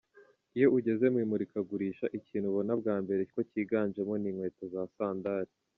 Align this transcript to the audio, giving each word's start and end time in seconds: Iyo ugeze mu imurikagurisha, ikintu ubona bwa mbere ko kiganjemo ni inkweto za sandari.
Iyo 0.57 0.67
ugeze 0.77 1.05
mu 1.13 1.17
imurikagurisha, 1.25 2.05
ikintu 2.19 2.47
ubona 2.51 2.73
bwa 2.81 2.95
mbere 3.03 3.21
ko 3.33 3.39
kiganjemo 3.51 4.13
ni 4.17 4.27
inkweto 4.31 4.63
za 4.73 4.81
sandari. 4.95 5.51